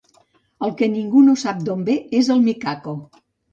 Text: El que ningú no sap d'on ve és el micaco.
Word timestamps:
El 0.67 0.73
que 0.79 0.87
ningú 0.93 1.21
no 1.27 1.35
sap 1.43 1.61
d'on 1.69 1.85
ve 1.91 1.99
és 2.23 2.33
el 2.39 2.43
micaco. 2.49 2.99